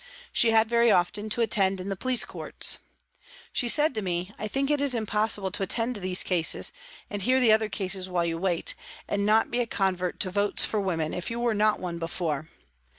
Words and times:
She 0.33 0.49
had 0.49 0.67
very 0.67 0.89
often 0.89 1.29
to 1.29 1.41
attend 1.41 1.79
in 1.79 1.89
the 1.89 1.95
police 1.95 2.25
courts. 2.25 2.79
She 3.53 3.67
said 3.67 3.93
to 3.93 4.01
me: 4.01 4.33
"I 4.39 4.47
think 4.47 4.71
it 4.71 4.81
is 4.81 4.95
impossible 4.95 5.51
to 5.51 5.61
attend 5.61 5.97
these 5.97 6.23
cases, 6.23 6.73
and 7.07 7.21
hear 7.21 7.39
the 7.39 7.51
other 7.51 7.69
cases 7.69 8.09
while 8.09 8.25
you 8.25 8.39
wait, 8.39 8.73
and 9.07 9.27
not 9.27 9.51
be 9.51 9.59
a 9.59 9.67
convert 9.67 10.19
to 10.21 10.31
votes 10.31 10.65
for 10.65 10.81
women 10.81 11.13
if 11.13 11.29
you 11.29 11.39
were 11.39 11.53
not 11.53 11.79
one 11.79 11.99
before. 11.99 12.49